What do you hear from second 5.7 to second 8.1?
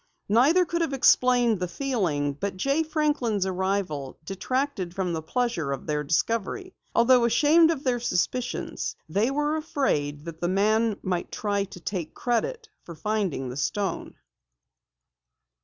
of their discovery. Although ashamed of their